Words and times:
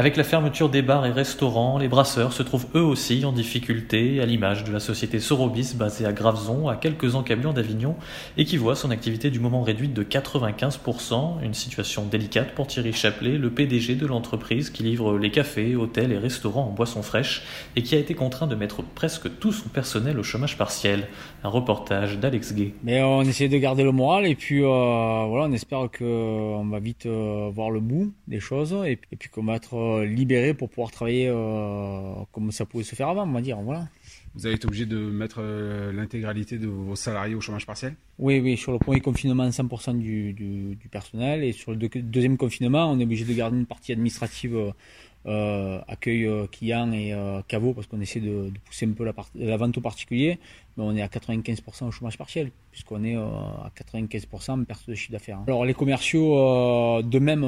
Avec 0.00 0.16
la 0.16 0.24
fermeture 0.24 0.70
des 0.70 0.80
bars 0.80 1.04
et 1.04 1.10
restaurants, 1.10 1.76
les 1.76 1.86
brasseurs 1.86 2.32
se 2.32 2.42
trouvent 2.42 2.68
eux 2.74 2.82
aussi 2.82 3.22
en 3.26 3.32
difficulté, 3.32 4.22
à 4.22 4.24
l'image 4.24 4.64
de 4.64 4.72
la 4.72 4.80
société 4.80 5.20
Sorobis 5.20 5.74
basée 5.76 6.06
à 6.06 6.12
Graveson, 6.14 6.68
à 6.68 6.76
quelques 6.76 7.16
encablures 7.16 7.52
d'Avignon, 7.52 7.96
et 8.38 8.46
qui 8.46 8.56
voit 8.56 8.76
son 8.76 8.90
activité 8.90 9.28
du 9.28 9.40
moment 9.40 9.60
réduite 9.60 9.92
de 9.92 10.02
95%, 10.02 11.44
une 11.44 11.52
situation 11.52 12.06
délicate 12.06 12.54
pour 12.54 12.66
Thierry 12.66 12.94
Chaplet, 12.94 13.36
le 13.36 13.50
PDG 13.50 13.94
de 13.94 14.06
l'entreprise 14.06 14.70
qui 14.70 14.84
livre 14.84 15.18
les 15.18 15.30
cafés, 15.30 15.76
hôtels 15.76 16.12
et 16.12 16.18
restaurants 16.18 16.68
en 16.68 16.72
boissons 16.72 17.02
fraîches, 17.02 17.42
et 17.76 17.82
qui 17.82 17.94
a 17.94 17.98
été 17.98 18.14
contraint 18.14 18.46
de 18.46 18.54
mettre 18.54 18.82
presque 18.82 19.28
tout 19.38 19.52
son 19.52 19.68
personnel 19.68 20.18
au 20.18 20.22
chômage 20.22 20.56
partiel. 20.56 21.08
Un 21.44 21.50
reportage 21.50 22.18
d'Alex 22.18 22.54
Gay. 22.54 22.72
Mais 22.84 23.02
on 23.02 23.20
essaie 23.20 23.48
de 23.48 23.58
garder 23.58 23.84
le 23.84 23.92
moral, 23.92 24.26
et 24.26 24.34
puis 24.34 24.62
euh, 24.62 24.66
voilà, 24.66 25.44
on 25.44 25.52
espère 25.52 25.90
qu'on 25.90 26.64
va 26.70 26.78
vite 26.78 27.04
euh, 27.04 27.50
voir 27.54 27.68
le 27.68 27.80
bout 27.80 28.14
des 28.28 28.40
choses, 28.40 28.74
et, 28.86 28.96
puis 28.96 29.28
qu'on 29.28 29.44
va 29.44 29.56
être 29.56 29.89
euh, 29.90 30.04
libéré 30.04 30.54
pour 30.54 30.68
pouvoir 30.68 30.90
travailler 30.90 31.28
euh, 31.28 32.14
comme 32.32 32.50
ça 32.52 32.64
pouvait 32.64 32.84
se 32.84 32.94
faire 32.94 33.08
avant, 33.08 33.28
on 33.28 33.32
va 33.32 33.40
dire. 33.40 33.58
Voilà. 33.60 33.88
Vous 34.34 34.46
avez 34.46 34.54
été 34.54 34.66
obligé 34.66 34.86
de 34.86 34.98
mettre 34.98 35.38
euh, 35.40 35.92
l'intégralité 35.92 36.58
de 36.58 36.68
vos 36.68 36.96
salariés 36.96 37.34
au 37.34 37.40
chômage 37.40 37.66
partiel? 37.66 37.94
Oui, 38.18 38.40
oui. 38.40 38.56
Sur 38.56 38.72
le 38.72 38.78
premier 38.78 39.00
confinement, 39.00 39.48
100% 39.48 39.98
du, 39.98 40.32
du, 40.32 40.76
du, 40.76 40.88
personnel. 40.88 41.42
Et 41.44 41.52
sur 41.52 41.72
le 41.72 41.76
deuxième 41.76 42.36
confinement, 42.36 42.90
on 42.90 42.98
est 43.00 43.04
obligé 43.04 43.24
de 43.24 43.32
garder 43.32 43.58
une 43.58 43.66
partie 43.66 43.92
administrative 43.92 44.72
euh, 45.26 45.78
accueil 45.86 46.24
euh, 46.24 46.46
client 46.46 46.90
et 46.92 47.12
euh, 47.12 47.42
caveau 47.46 47.74
parce 47.74 47.86
qu'on 47.86 48.00
essaie 48.00 48.20
de, 48.20 48.50
pousser 48.64 48.86
un 48.86 48.92
peu 48.92 49.04
la, 49.04 49.56
vente 49.58 49.76
au 49.76 49.82
particulier, 49.82 50.38
mais 50.78 50.84
on 50.84 50.96
est 50.96 51.02
à 51.02 51.08
95% 51.08 51.88
au 51.88 51.90
chômage 51.90 52.16
partiel 52.16 52.50
puisqu'on 52.70 53.04
est 53.04 53.16
à 53.16 53.70
95% 53.78 54.64
perte 54.64 54.88
de 54.88 54.94
chiffre 54.94 55.12
d'affaires. 55.12 55.36
Hein. 55.36 55.44
Alors 55.46 55.66
les 55.66 55.74
commerciaux 55.74 57.02
de 57.02 57.18
même 57.18 57.42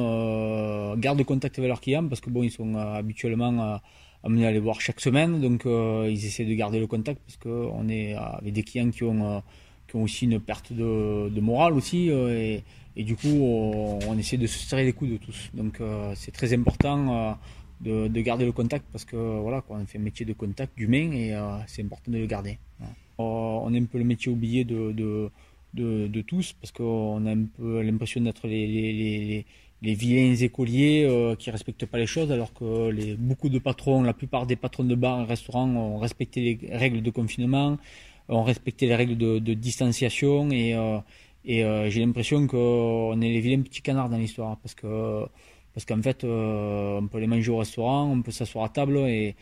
gardent 1.01 1.25
contact 1.25 1.59
avec 1.59 1.69
leurs 1.69 1.81
clients 1.81 2.07
parce 2.07 2.21
que 2.21 2.29
bon 2.29 2.43
ils 2.43 2.51
sont 2.51 2.75
habituellement 2.75 3.81
amenés 4.23 4.47
à 4.47 4.51
les 4.51 4.59
voir 4.59 4.83
chaque 4.83 5.01
semaine, 5.01 5.41
donc 5.41 5.63
ils 5.65 6.27
essaient 6.27 6.45
de 6.45 6.55
garder 6.55 6.79
le 6.79 6.87
contact 6.87 7.23
parce 7.27 7.39
qu'on 7.39 7.89
est 7.89 8.13
avec 8.13 8.53
des 8.53 8.65
clients 8.65 8.91
qui 8.91 9.05
ont 9.05 9.43
qui 9.89 9.97
ont 9.97 10.03
aussi 10.03 10.27
une 10.27 10.41
perte 10.41 10.75
de, 10.75 11.41
morale 11.41 11.73
aussi 11.73 12.11
et, 12.11 12.63
du 12.97 13.17
coup 13.17 13.29
on, 13.29 13.99
on, 14.07 14.19
essaie 14.19 14.37
de 14.37 14.47
se 14.47 14.59
serrer 14.59 14.85
les 14.85 14.93
coups 14.93 15.13
de 15.13 15.17
tous. 15.17 15.51
Donc 15.55 15.81
c'est 16.17 16.33
très 16.33 16.53
important 16.53 17.39
de, 17.83 18.09
de, 18.09 18.21
garder 18.21 18.45
le 18.45 18.53
contact 18.53 18.85
parce 18.93 19.05
que 19.05 19.17
voilà, 19.17 19.63
on 19.69 19.85
fait 19.87 19.99
un 19.99 20.03
métier 20.03 20.25
de 20.25 20.33
contact 20.33 20.77
d'humain 20.77 21.11
et 21.13 21.35
euh, 21.35 21.59
c'est 21.67 21.83
important 21.83 22.13
de 22.13 22.19
le 22.19 22.27
garder. 22.27 22.59
Euh, 22.81 22.85
on 23.19 23.73
est 23.75 23.81
un 23.81 23.85
peu 23.85 23.99
le 23.99 24.05
métier 24.05 24.31
oublié 24.31 24.65
de, 24.65 24.93
de, 24.93 25.31
de, 25.75 26.21
tous 26.23 26.55
parce 26.55 26.73
qu'on 26.73 27.27
a 27.27 27.33
un 27.33 27.45
peu 27.45 27.83
l'impression 27.83 28.21
d'être 28.21 28.47
les, 28.47 28.67
les, 28.67 29.47
les, 29.83 29.95
vilains 29.95 30.35
écoliers 30.37 31.05
euh, 31.05 31.35
qui 31.35 31.51
respectent 31.51 31.87
pas 31.87 31.99
les 31.99 32.07
choses 32.07 32.31
alors 32.33 32.53
que 32.55 33.15
beaucoup 33.17 33.49
de 33.49 33.59
patrons, 33.59 34.03
la 34.03 34.15
plupart 34.15 34.47
des 34.47 34.57
patrons 34.57 34.85
de 34.85 34.95
bars 34.95 35.23
et 35.23 35.25
restaurants 35.25 35.69
ont 35.69 35.99
respecté 35.99 36.59
les 36.61 36.77
règles 36.77 37.03
de 37.03 37.11
confinement, 37.11 37.79
ont 38.29 38.45
respecté 38.45 38.87
les 38.87 38.97
règles 38.97 39.17
de, 39.17 39.55
distanciation 39.55 40.51
et, 40.51 40.71
et 41.45 41.91
j'ai 41.91 42.01
l'impression 42.05 42.47
qu'on 42.47 43.21
est 43.21 43.29
les 43.29 43.41
vilains 43.41 43.63
petits 43.63 43.83
canards 43.83 44.09
dans 44.09 44.19
l'histoire 44.19 44.57
parce 44.59 44.75
que 44.75 45.27
parce 45.75 45.85
qu'en 45.87 46.03
fait, 46.03 46.25
euh, 46.25 47.01
on 47.01 47.07
peut 47.07 47.19
les 47.19 47.27
manger 47.27 47.51
au 47.51 47.59
restaurant, 47.59 48.11
on 48.11 48.23
peut 48.23 48.33
s'asseoir 48.33 48.65
à 48.65 48.69
table 48.69 48.99
et, 48.99 49.35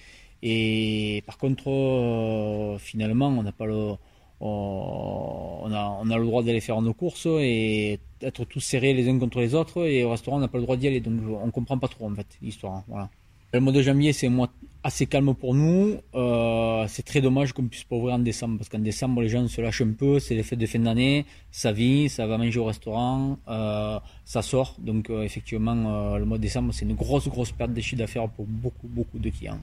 et 0.43 1.23
par 1.27 1.39
contre, 1.39 1.69
euh, 1.69 2.79
finalement, 2.79 3.29
on 3.29 3.43
n'a 3.43 3.53
pas 3.53 3.67
le, 3.67 3.95
on 4.41 5.71
a, 5.73 5.99
on 6.03 6.11
a 6.11 6.19
le 6.19 6.25
droit 6.25 6.43
d'aller 6.43 6.61
faire 6.61 6.81
nos 6.81 6.95
courses 6.95 7.27
et 7.27 7.99
être 8.23 8.45
tous 8.45 8.61
serrés 8.61 8.95
les 8.95 9.09
uns 9.09 9.19
contre 9.19 9.41
les 9.41 9.55
autres 9.55 9.87
et 9.87 10.05
au 10.05 10.11
restaurant, 10.11 10.39
on 10.39 10.41
n'a 10.41 10.49
pas 10.49 10.59
le 10.59 10.65
droit 10.65 10.77
d'y 10.77 10.87
aller. 10.87 11.01
Donc, 11.01 11.21
on 11.43 11.51
comprend 11.51 11.79
pas 11.79 11.89
trop 11.89 12.07
en 12.07 12.15
fait 12.15 12.27
l'histoire. 12.41 12.83
Voilà. 12.89 13.11
Le 13.53 13.61
mois 13.61 13.73
de 13.73 13.83
janvier, 13.83 14.13
c'est 14.13 14.29
un 14.29 14.31
mois 14.31 14.51
assez 14.83 15.07
calme 15.07 15.35
pour 15.35 15.55
nous. 15.55 15.97
Euh, 16.15 16.85
c'est 16.89 17.03
très 17.03 17.21
dommage 17.21 17.53
qu'on 17.53 17.67
puisse 17.67 17.85
pas 17.85 17.97
ouvrir 17.97 18.15
en 18.15 18.19
décembre 18.19 18.59
parce 18.59 18.69
qu'en 18.69 18.79
décembre, 18.79 19.23
les 19.23 19.29
gens 19.29 19.47
se 19.49 19.61
lâchent 19.61 19.83
un 19.83 19.93
peu. 19.93 20.19
C'est 20.19 20.35
les 20.35 20.43
fêtes 20.43 20.59
de 20.59 20.67
fin 20.67 20.79
d'année, 20.79 21.27
ça 21.51 21.73
vit, 21.73 22.09
ça 22.09 22.27
va 22.27 22.39
manger 22.39 22.59
au 22.59 22.65
restaurant, 22.65 23.39
euh, 23.49 23.99
ça 24.25 24.43
sort. 24.43 24.77
Donc 24.79 25.11
euh, 25.11 25.23
effectivement, 25.23 26.17
le 26.17 26.25
mois 26.25 26.39
de 26.39 26.43
décembre, 26.43 26.73
c'est 26.73 26.85
une 26.85 26.95
grosse, 26.95 27.29
grosse 27.29 27.53
perte 27.53 27.73
de 27.73 27.81
chiffre 27.81 27.99
d'affaires 27.99 28.29
pour 28.29 28.47
beaucoup, 28.47 28.89
beaucoup 28.89 29.19
de 29.19 29.31
clients. 29.31 29.61